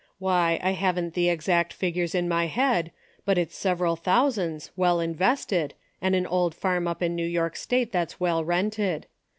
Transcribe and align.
Why, 0.17 0.59
I 0.63 0.71
haven't 0.71 1.13
the 1.13 1.29
exact 1.29 1.73
figures 1.73 2.15
in 2.15 2.27
my 2.27 2.47
head, 2.47 2.91
but 3.23 3.37
it's 3.37 3.55
several 3.55 3.95
thousands, 3.95 4.71
well 4.75 4.99
invested, 4.99 5.75
and 6.01 6.15
an 6.15 6.25
old 6.25 6.55
farm 6.55 6.87
up 6.87 7.03
in 7.03 7.15
Hew 7.19 7.27
York 7.27 7.55
state 7.55 7.91
that's 7.91 8.19
well 8.19 8.43
rented. 8.43 9.05